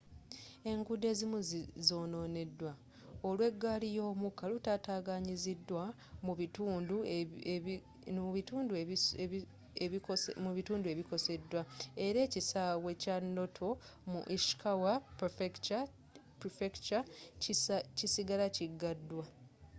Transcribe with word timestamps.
enguudo 0.71 1.05
ezimu 1.13 1.39
zononeddwa 1.87 2.71
olw'egaali 3.29 3.87
y'omukka 3.97 4.45
lutataganyiziddwa 4.51 5.83
mu 10.45 10.51
bitundu 10.57 10.87
ebikoseddwa 10.95 11.61
era 12.05 12.19
ekisaawe 12.27 12.91
kya 13.03 13.15
noto 13.35 13.69
mu 14.11 14.19
ishikawa 14.35 14.93
prefecture 16.41 16.99
kisigala 17.97 18.45
kigaddwa 18.55 19.25